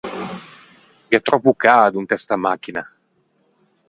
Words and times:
Gh’é 1.09 1.19
tròppo 1.27 1.51
cado 1.63 2.01
inte 2.01 2.15
sta 2.23 2.35
machina. 2.45 2.83